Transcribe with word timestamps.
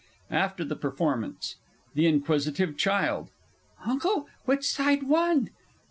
_)AFTER 0.35 0.65
THE 0.65 0.75
PERFORMANCE. 0.77 1.57
THE 1.93 2.07
INQUISITIVE 2.07 2.75
CHILD. 2.75 3.29
Uncle, 3.85 4.27
which 4.45 4.63
side 4.67 5.03
won? 5.03 5.51